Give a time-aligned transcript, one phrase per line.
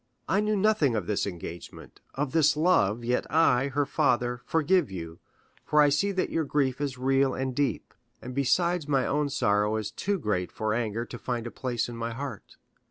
[0.27, 5.19] I knew nothing of this engagement, of this love, yet I, her father, forgive you,
[5.63, 9.75] for I see that your grief is real and deep; and besides my own sorrow
[9.75, 12.57] is too great for anger to find a place in my heart.